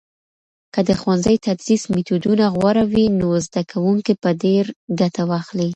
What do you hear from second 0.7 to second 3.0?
که د ښوونځي تدریس میتودونه غوره